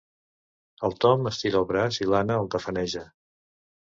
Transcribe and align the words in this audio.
El 0.87 0.95
Tom 1.03 1.29
estira 1.31 1.59
el 1.59 1.67
braç 1.71 1.99
i 1.99 2.07
l'Anna 2.13 2.39
el 2.45 2.49
tafaneja. 2.57 3.05